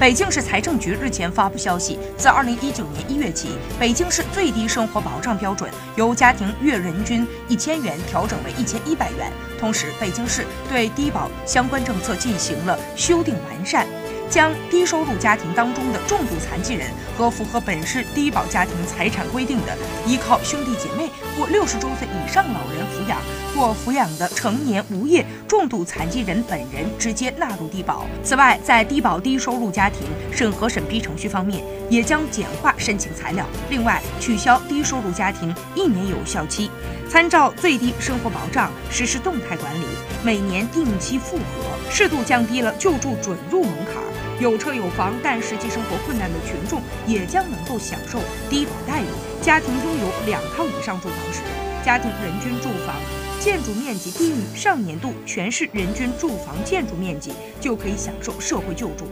[0.00, 9.30] 北京市财政局日前发布消息，自二零一九年一月起，北京市最低生活保障标准由家庭月人均一千元调整为一千一百元。
[9.58, 13.86] 同时，北京市对低保相关政策进行了修订完善。
[14.30, 16.88] 将低收入家庭当中的重度残疾人
[17.18, 19.76] 和符合本市低保家庭财产规定的
[20.06, 23.18] 依靠兄弟姐妹或六十周岁以上老人抚养
[23.52, 28.06] 或抚养的成年无业重度残疾人本人直接纳入低保。
[28.22, 33.44] 此外，在低保低收入家庭审核审批程序方面，也将简化申请材料。
[33.68, 36.70] 另外，取消低收入家庭一年有效期，
[37.10, 39.84] 参照最低生活保障实施动态管理，
[40.22, 43.96] 每年定期复核，适度降低了救助准入门槛。
[44.40, 49.04] 有车有房但实际生活困难的群众也将能够享受低保待遇。
[49.42, 51.42] 家庭拥有两套以上住房时，
[51.84, 52.96] 家庭人均住房
[53.38, 59.04] 建筑面积低于上年度全市人均住房建筑面积，就可以享受社会救助。